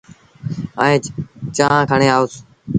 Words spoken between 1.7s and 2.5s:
کڻي آيوس